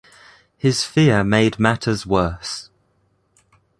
[0.57, 2.71] His fear made matters worse.